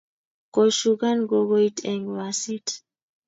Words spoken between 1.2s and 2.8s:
kokoit eng basit